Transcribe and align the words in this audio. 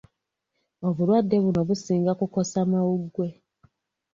Obulwadde 0.87 1.35
buno 1.43 1.61
businga 1.67 2.11
kukosa 2.19 2.59
mawuggwe. 2.71 3.27